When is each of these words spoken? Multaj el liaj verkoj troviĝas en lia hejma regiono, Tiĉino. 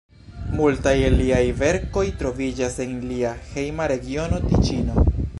Multaj 0.59 0.93
el 1.09 1.17
liaj 1.17 1.41
verkoj 1.59 2.05
troviĝas 2.21 2.77
en 2.85 2.95
lia 3.11 3.33
hejma 3.51 3.87
regiono, 3.93 4.41
Tiĉino. 4.47 5.05